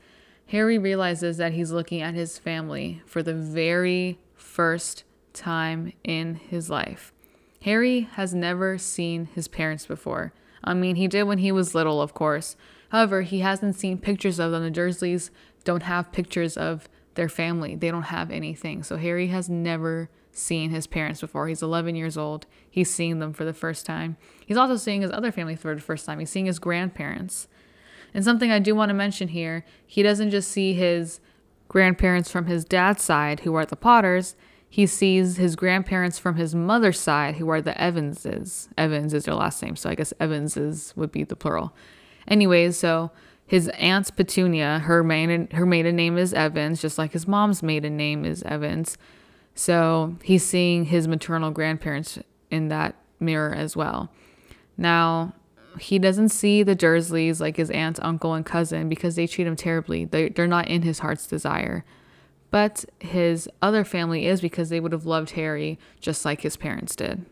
[0.47, 6.71] Harry realizes that he's looking at his family for the very first time in his
[6.71, 7.13] life.
[7.61, 10.33] Harry has never seen his parents before.
[10.63, 12.55] I mean, he did when he was little, of course.
[12.89, 14.63] However, he hasn't seen pictures of them.
[14.63, 15.29] The Dursleys
[15.63, 17.75] don't have pictures of their family.
[17.75, 18.81] They don't have anything.
[18.81, 21.49] So Harry has never seen his parents before.
[21.49, 22.45] He's 11 years old.
[22.69, 24.15] He's seeing them for the first time.
[24.45, 26.19] He's also seeing his other family for the first time.
[26.19, 27.49] He's seeing his grandparents.
[28.13, 31.19] And something I do want to mention here he doesn't just see his
[31.67, 34.37] grandparents from his dad's side, who are the Potters,
[34.69, 38.69] he sees his grandparents from his mother's side, who are the Evanses.
[38.77, 41.75] Evans is their last name, so I guess Evanses would be the plural.
[42.27, 43.11] Anyways, so
[43.49, 47.97] his aunt's Petunia, her maiden her maiden name is Evans, just like his mom's maiden
[47.97, 48.95] name is Evans.
[49.55, 52.19] So he's seeing his maternal grandparents
[52.51, 54.11] in that mirror as well.
[54.77, 55.33] Now,
[55.79, 59.55] he doesn't see the Dursleys like his aunt, uncle, and cousin because they treat him
[59.55, 60.05] terribly.
[60.05, 61.83] They, they're not in his heart's desire.
[62.51, 66.95] But his other family is because they would have loved Harry just like his parents
[66.95, 67.25] did.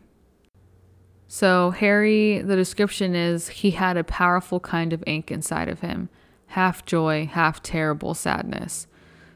[1.30, 6.08] So, Harry, the description is he had a powerful kind of ink inside of him,
[6.46, 8.86] half joy, half terrible sadness.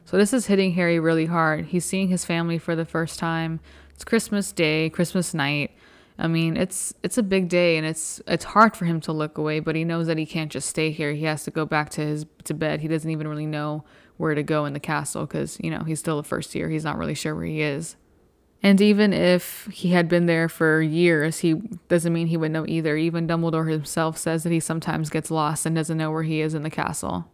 [0.03, 1.67] So, this is hitting Harry really hard.
[1.67, 3.59] He's seeing his family for the first time.
[3.93, 5.69] It's Christmas Day, Christmas night.
[6.17, 9.37] I mean, it's it's a big day and it's it's hard for him to look
[9.37, 11.13] away, but he knows that he can't just stay here.
[11.13, 12.81] He has to go back to his to bed.
[12.81, 13.83] He doesn't even really know
[14.17, 16.69] where to go in the castle cuz, you know, he's still the first year.
[16.69, 17.95] He's not really sure where he is.
[18.63, 21.55] And even if he had been there for years, he
[21.89, 22.95] doesn't mean he would know either.
[22.95, 26.53] Even Dumbledore himself says that he sometimes gets lost and doesn't know where he is
[26.53, 27.29] in the castle.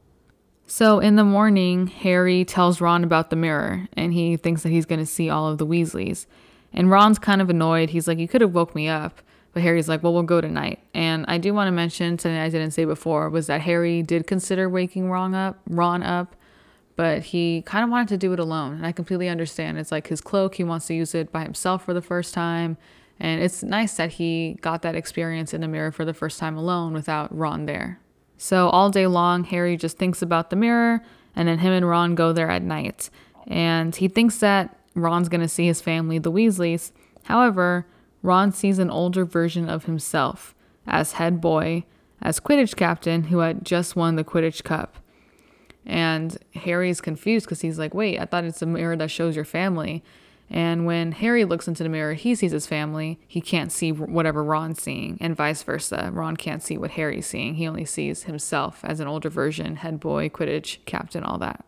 [0.65, 4.87] So in the morning, Harry tells Ron about the mirror, and he thinks that he's
[4.87, 6.25] going to see all of the Weasleys.
[6.73, 7.91] And Ron's kind of annoyed.
[7.91, 9.21] He's like, You could have woke me up.
[9.53, 10.79] But Harry's like, Well, we'll go tonight.
[10.95, 14.25] And I do want to mention something I didn't say before was that Harry did
[14.25, 16.35] consider waking Ron up, Ron up
[16.99, 18.73] but he kind of wanted to do it alone.
[18.73, 19.77] And I completely understand.
[19.77, 22.75] It's like his cloak, he wants to use it by himself for the first time.
[23.21, 26.57] And it's nice that he got that experience in the mirror for the first time
[26.57, 28.01] alone without Ron there.
[28.37, 31.01] So all day long, Harry just thinks about the mirror,
[31.37, 33.09] and then him and Ron go there at night.
[33.47, 36.91] And he thinks that Ron's going to see his family, the Weasleys.
[37.23, 37.87] However,
[38.21, 40.53] Ron sees an older version of himself
[40.85, 41.85] as head boy,
[42.21, 44.97] as Quidditch captain who had just won the Quidditch Cup.
[45.85, 49.45] And Harry's confused because he's like, wait, I thought it's a mirror that shows your
[49.45, 50.03] family.
[50.51, 53.19] And when Harry looks into the mirror, he sees his family.
[53.27, 56.09] He can't see whatever Ron's seeing, and vice versa.
[56.11, 57.55] Ron can't see what Harry's seeing.
[57.55, 61.63] He only sees himself as an older version, head boy, Quidditch, captain, all that.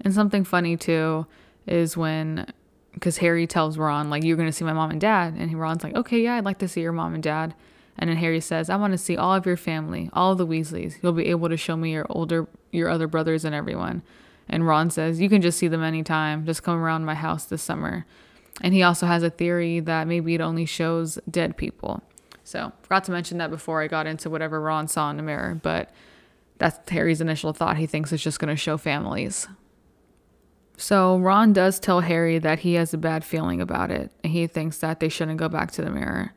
[0.00, 1.26] And something funny too
[1.66, 2.50] is when,
[2.94, 5.34] because Harry tells Ron, like, you're going to see my mom and dad.
[5.34, 7.54] And Ron's like, okay, yeah, I'd like to see your mom and dad.
[7.98, 10.96] And then Harry says, I want to see all of your family, all the Weasleys.
[11.02, 14.02] You'll be able to show me your older, your other brothers and everyone.
[14.48, 16.44] And Ron says, You can just see them anytime.
[16.44, 18.06] Just come around my house this summer.
[18.60, 22.02] And he also has a theory that maybe it only shows dead people.
[22.44, 25.58] So, forgot to mention that before I got into whatever Ron saw in the mirror,
[25.60, 25.90] but
[26.58, 27.76] that's Harry's initial thought.
[27.76, 29.48] He thinks it's just going to show families.
[30.76, 34.46] So, Ron does tell Harry that he has a bad feeling about it, and he
[34.46, 36.34] thinks that they shouldn't go back to the mirror.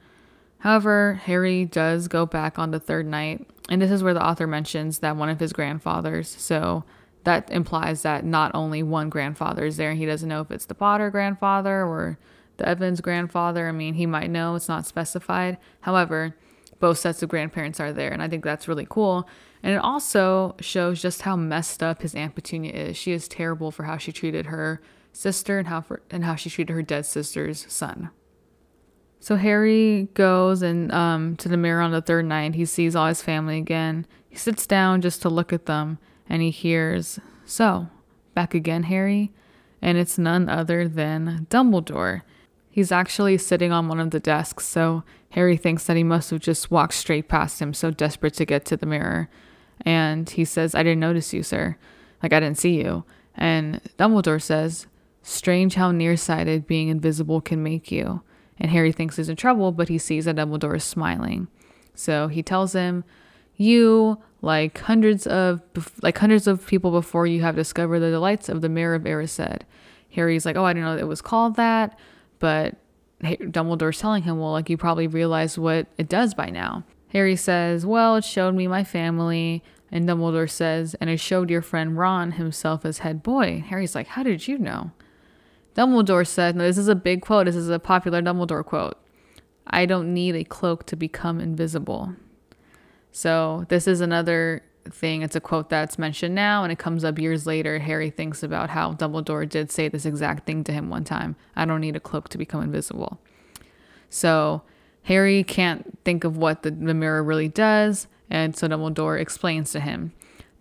[0.59, 4.47] However, Harry does go back on the third night, and this is where the author
[4.47, 6.83] mentions that one of his grandfathers, so
[7.23, 10.75] that implies that not only one grandfather is there, he doesn't know if it's the
[10.75, 12.17] Potter grandfather or
[12.57, 13.67] the Evans grandfather.
[13.67, 15.57] I mean, he might know, it's not specified.
[15.81, 16.35] However,
[16.79, 19.27] both sets of grandparents are there, and I think that's really cool.
[19.63, 22.97] And it also shows just how messed up his Aunt Petunia is.
[22.97, 26.49] She is terrible for how she treated her sister and how for, and how she
[26.49, 28.11] treated her dead sister's son.
[29.19, 32.55] So Harry goes and um, to the mirror on the third night.
[32.55, 34.05] He sees all his family again.
[34.29, 35.97] He sits down just to look at them,
[36.29, 37.89] and he hears, "So,
[38.33, 39.31] back again, Harry?"
[39.81, 42.21] And it's none other than Dumbledore.
[42.69, 46.39] He's actually sitting on one of the desks, so Harry thinks that he must have
[46.39, 49.29] just walked straight past him, so desperate to get to the mirror.
[49.81, 51.75] And he says, "I didn't notice you, sir.
[52.23, 53.03] Like I didn't see you."
[53.35, 54.87] And Dumbledore says,
[55.23, 58.21] "Strange how nearsighted being invisible can make you."
[58.59, 61.47] And Harry thinks he's in trouble, but he sees that Dumbledore is smiling.
[61.95, 63.03] So he tells him,
[63.55, 65.61] "You, like hundreds of
[66.01, 69.61] like hundreds of people before you, have discovered the delights of the Mirror of Erised."
[70.11, 71.97] Harry's like, "Oh, I didn't know it was called that,"
[72.39, 72.75] but
[73.21, 77.85] Dumbledore's telling him, "Well, like you probably realize what it does by now." Harry says,
[77.85, 82.33] "Well, it showed me my family." And Dumbledore says, "And it showed your friend Ron
[82.33, 84.91] himself as head boy." Harry's like, "How did you know?"
[85.79, 88.97] Dumbledore said, now this is a big quote, this is a popular Dumbledore quote
[89.65, 92.15] I don't need a cloak to become invisible.
[93.13, 95.21] So, this is another thing.
[95.21, 97.79] It's a quote that's mentioned now, and it comes up years later.
[97.79, 101.63] Harry thinks about how Dumbledore did say this exact thing to him one time I
[101.63, 103.21] don't need a cloak to become invisible.
[104.09, 104.63] So,
[105.03, 109.79] Harry can't think of what the, the mirror really does, and so Dumbledore explains to
[109.79, 110.11] him.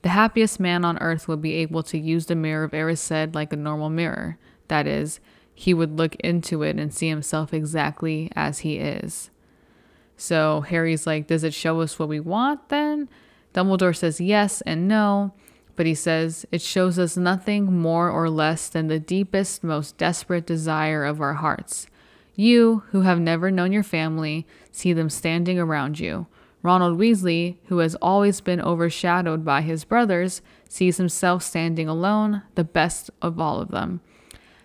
[0.03, 3.53] The happiest man on earth will be able to use the mirror of Erised like
[3.53, 4.39] a normal mirror.
[4.69, 5.21] That is,
[5.55, 9.31] he would look into it and see himself exactly as he is.
[10.17, 13.09] So Harry's like, Does it show us what we want then?
[13.55, 15.33] Dumbledore says yes and no,
[15.75, 20.47] But he says, It shows us nothing more or less than the deepest, most desperate
[20.47, 21.87] desire of our hearts.
[22.35, 26.29] You, who have never known your family, see them standing around you.
[26.63, 32.65] Ronald Weasley, who has always been overshadowed by his brothers, sees himself standing alone, the
[32.65, 34.01] best of all of them.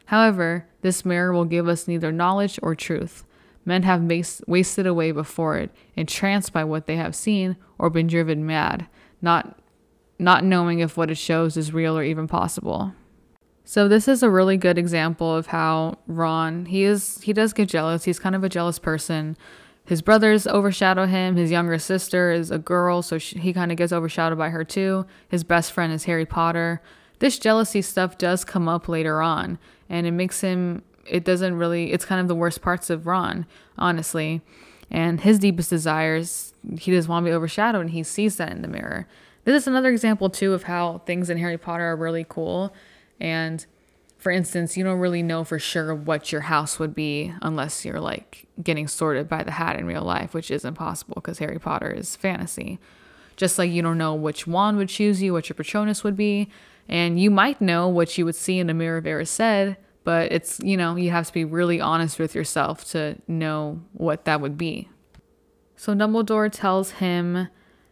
[0.06, 3.24] However, this mirror will give us neither knowledge or truth.
[3.66, 4.12] Men have
[4.47, 8.88] wasted away before it, entranced by what they have seen, or been driven mad,
[9.22, 9.58] not,
[10.20, 12.93] not knowing if what it shows is real or even possible.
[13.64, 17.70] So this is a really good example of how Ron, he is he does get
[17.70, 18.04] jealous.
[18.04, 19.38] He's kind of a jealous person
[19.86, 21.36] his brothers overshadow him.
[21.36, 24.64] His younger sister is a girl, so she, he kind of gets overshadowed by her
[24.64, 25.06] too.
[25.28, 26.82] His best friend is Harry Potter.
[27.24, 29.57] This jealousy stuff does come up later on,
[29.88, 33.45] and it makes him, it doesn't really, it's kind of the worst parts of Ron,
[33.78, 34.41] honestly.
[34.91, 38.61] And his deepest desires, he doesn't want to be overshadowed, and he sees that in
[38.61, 39.07] the mirror.
[39.45, 42.74] This is another example, too, of how things in Harry Potter are really cool.
[43.21, 43.65] And
[44.17, 48.01] for instance, you don't really know for sure what your house would be unless you're
[48.01, 51.89] like getting sorted by the hat in real life, which is impossible because Harry Potter
[51.89, 52.80] is fantasy.
[53.38, 56.49] Just like you don't know which wand would choose you, what your Patronus would be,
[56.88, 60.59] and you might know what you would see in the Mirror of Erised, but it's,
[60.61, 64.57] you know, you have to be really honest with yourself to know what that would
[64.57, 64.89] be.
[65.75, 67.47] So Dumbledore tells him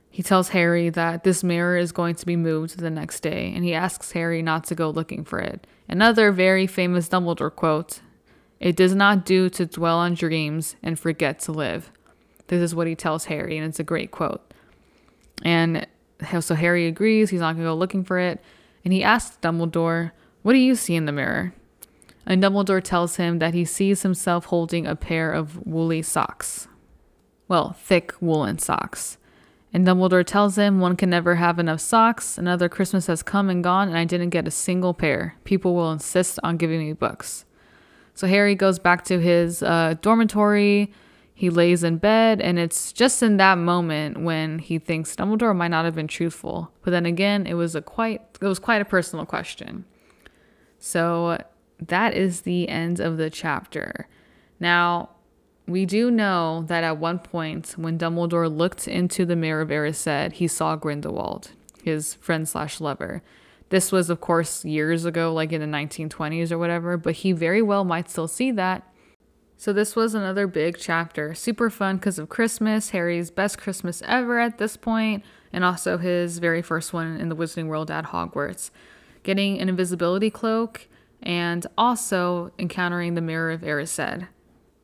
[0.10, 3.64] he tells Harry that this mirror is going to be moved the next day, and
[3.64, 5.66] he asks Harry not to go looking for it.
[5.88, 8.02] Another very famous Dumbledore quote
[8.60, 11.92] It does not do to dwell on dreams and forget to live.
[12.48, 14.54] This is what he tells Harry, and it's a great quote.
[15.44, 15.88] And
[16.42, 18.44] so Harry agrees, he's not going to go looking for it,
[18.84, 20.12] and he asks Dumbledore,
[20.42, 21.54] What do you see in the mirror?
[22.26, 26.68] And Dumbledore tells him that he sees himself holding a pair of woolly socks.
[27.48, 29.18] Well, thick woolen socks.
[29.74, 32.38] And Dumbledore tells him one can never have enough socks.
[32.38, 35.38] Another Christmas has come and gone, and I didn't get a single pair.
[35.46, 37.46] People will insist on giving me books.
[38.14, 40.92] So Harry goes back to his uh, dormitory.
[41.42, 45.70] He lays in bed, and it's just in that moment when he thinks Dumbledore might
[45.70, 46.72] not have been truthful.
[46.84, 49.86] But then again, it was a quite it was quite a personal question.
[50.78, 51.42] So
[51.80, 54.08] that is the end of the chapter.
[54.60, 55.10] Now,
[55.66, 60.34] we do know that at one point, when Dumbledore looked into the mirror of Erised,
[60.34, 63.24] he saw Grindelwald, his friend slash lover.
[63.70, 67.64] This was, of course, years ago, like in the 1920s or whatever, but he very
[67.64, 68.88] well might still see that.
[69.62, 71.36] So, this was another big chapter.
[71.36, 76.40] Super fun because of Christmas, Harry's best Christmas ever at this point, and also his
[76.40, 78.72] very first one in the Wizarding World at Hogwarts.
[79.22, 80.88] Getting an invisibility cloak
[81.22, 84.28] and also encountering the Mirror of Erised.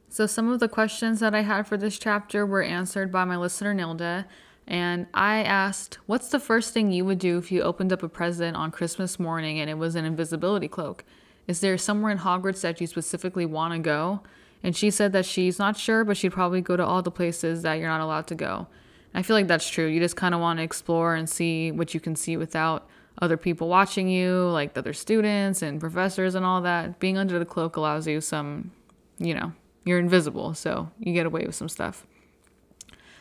[0.10, 3.36] So, some of the questions that I had for this chapter were answered by my
[3.36, 4.26] listener, Nilda.
[4.68, 8.10] And I asked, What's the first thing you would do if you opened up a
[8.10, 11.04] present on Christmas morning and it was an invisibility cloak?
[11.48, 14.22] Is there somewhere in Hogwarts that you specifically want to go?
[14.64, 17.62] And she said that she's not sure, but she'd probably go to all the places
[17.62, 18.68] that you're not allowed to go.
[19.14, 19.88] I feel like that's true.
[19.88, 22.88] You just kind of want to explore and see what you can see without
[23.22, 27.00] other people watching you, like the other students and professors and all that.
[27.00, 28.72] Being under the cloak allows you some,
[29.18, 29.54] you know,
[29.86, 32.06] you're invisible, so you get away with some stuff.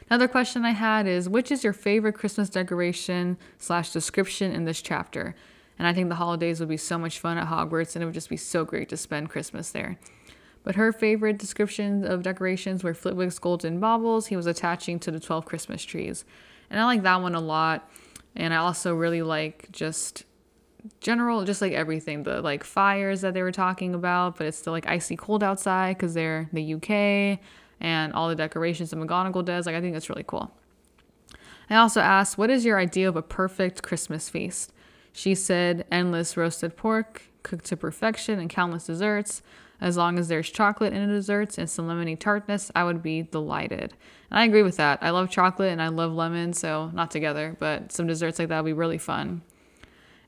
[0.08, 4.80] Another question I had is which is your favorite Christmas decoration slash description in this
[4.80, 5.34] chapter?
[5.78, 8.14] And I think the holidays would be so much fun at Hogwarts and it would
[8.14, 9.98] just be so great to spend Christmas there.
[10.66, 15.20] But her favorite descriptions of decorations were Flitwick's golden baubles he was attaching to the
[15.20, 16.24] 12 Christmas trees.
[16.68, 17.88] And I like that one a lot.
[18.34, 20.24] And I also really like just
[21.00, 24.72] general, just like everything, the like fires that they were talking about, but it's still
[24.72, 27.38] like icy cold outside because they're the UK
[27.80, 29.66] and all the decorations that McGonagall does.
[29.66, 30.50] Like, I think that's really cool.
[31.70, 34.72] I also asked, What is your idea of a perfect Christmas feast?
[35.12, 39.42] She said, Endless roasted pork, cooked to perfection, and countless desserts.
[39.80, 43.22] As long as there's chocolate in the desserts and some lemony tartness, I would be
[43.22, 43.94] delighted.
[44.30, 44.98] And I agree with that.
[45.02, 48.64] I love chocolate and I love lemon, so not together, but some desserts like that
[48.64, 49.42] would be really fun.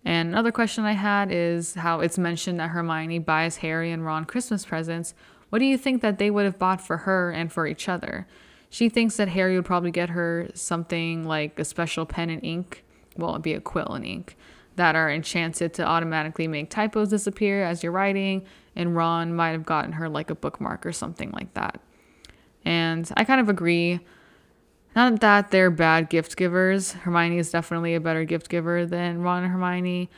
[0.04, 4.24] And another question I had is how it's mentioned that Hermione buys Harry and Ron
[4.24, 5.14] Christmas presents.
[5.50, 8.26] What do you think that they would have bought for her and for each other?
[8.70, 12.84] She thinks that Harry would probably get her something like a special pen and ink.
[13.16, 14.36] Well, it'd be a quill and ink
[14.76, 18.44] that are enchanted to automatically make typos disappear as you're writing.
[18.78, 21.80] And Ron might have gotten her like a bookmark or something like that.
[22.64, 24.00] And I kind of agree.
[24.96, 26.92] Not that they're bad gift givers.
[26.92, 30.08] Hermione is definitely a better gift giver than Ron and Hermione.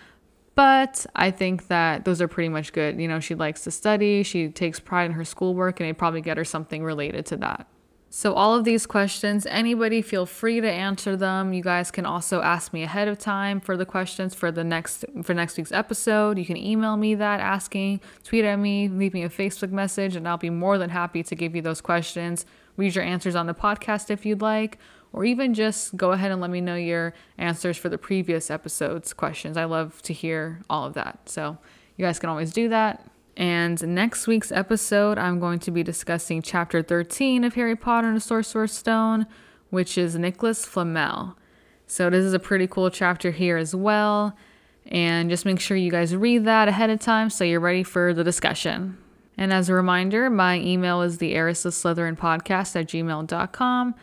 [0.55, 3.01] But I think that those are pretty much good.
[3.01, 6.21] You know, she likes to study, she takes pride in her schoolwork, and they probably
[6.21, 7.67] get her something related to that.
[8.13, 11.53] So, all of these questions, anybody feel free to answer them.
[11.53, 15.05] You guys can also ask me ahead of time for the questions for the next
[15.23, 16.37] for next week's episode.
[16.37, 20.27] You can email me that asking, tweet at me, leave me a Facebook message, and
[20.27, 22.47] I'll be more than happy to give you those questions.
[22.77, 24.79] Read your answers on the podcast if you'd like,
[25.13, 29.13] or even just go ahead and let me know your answers for the previous episode's
[29.13, 29.57] questions.
[29.57, 31.29] I love to hear all of that.
[31.29, 31.59] So,
[31.97, 33.10] you guys can always do that.
[33.41, 38.17] And next week's episode, I'm going to be discussing chapter 13 of Harry Potter and
[38.19, 39.27] the Sorcerer's Stone,
[39.71, 41.39] which is Nicolas Flamel.
[41.87, 44.37] So, this is a pretty cool chapter here as well.
[44.85, 48.13] And just make sure you guys read that ahead of time so you're ready for
[48.13, 48.99] the discussion.
[49.39, 53.95] And as a reminder, my email is the of Slytherin podcast at gmail.com.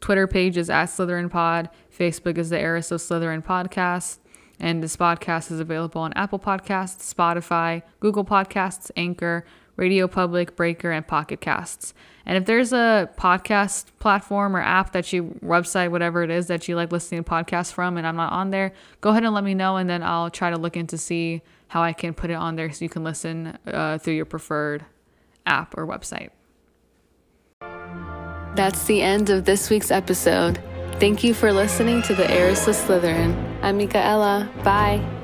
[0.00, 1.68] Twitter page is at Slytherin Pod.
[1.94, 4.16] Facebook is the Heiress of Slytherin podcast.
[4.60, 9.44] And this podcast is available on Apple Podcasts, Spotify, Google Podcasts, Anchor,
[9.76, 11.94] Radio Public, Breaker, and Pocket Casts.
[12.26, 16.68] And if there's a podcast platform or app that you, website, whatever it is that
[16.68, 19.44] you like listening to podcasts from, and I'm not on there, go ahead and let
[19.44, 22.34] me know, and then I'll try to look into see how I can put it
[22.34, 24.84] on there so you can listen uh, through your preferred
[25.46, 26.30] app or website.
[28.56, 30.60] That's the end of this week's episode.
[30.98, 33.60] Thank you for listening to the Heiress of Slytherin.
[33.62, 34.50] I'm Michaela.
[34.64, 35.17] Bye.